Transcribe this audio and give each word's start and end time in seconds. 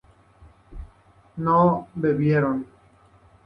¿no 1.35 1.87
bebieron? 1.93 2.65